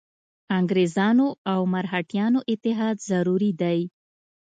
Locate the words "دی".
3.61-3.79